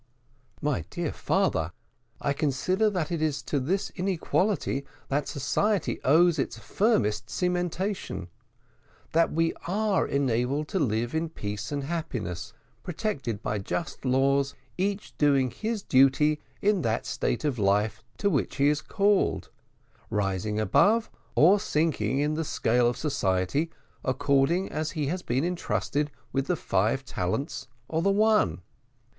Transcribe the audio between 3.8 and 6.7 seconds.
inequality that society owes its